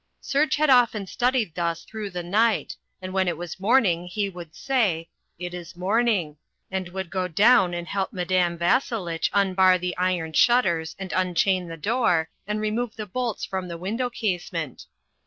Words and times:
Serge 0.19 0.55
had 0.55 0.71
often 0.71 1.05
studied 1.05 1.53
thus 1.53 1.83
through 1.83 2.09
the 2.09 2.23
night 2.23 2.75
and 3.03 3.13
when 3.13 3.27
it 3.27 3.37
was 3.37 3.59
morning 3.59 4.07
he 4.07 4.29
would 4.29 4.55
say, 4.55 5.07
"It 5.37 5.53
is 5.53 5.75
morning," 5.75 6.37
and 6.71 6.89
would 6.89 7.11
go 7.11 7.27
down 7.27 7.75
and 7.75 7.87
help 7.87 8.11
Madame 8.11 8.57
Vasselitch 8.57 9.29
unbar 9.31 9.77
the 9.77 9.95
iron 9.97 10.33
shutters 10.33 10.95
and 10.97 11.13
unchain 11.13 11.67
the 11.67 11.77
door, 11.77 12.29
and 12.47 12.59
remove 12.59 12.95
the 12.95 13.05
bolts 13.05 13.45
from 13.45 13.67
the 13.67 13.77
window 13.77 14.09
casement. 14.09 14.87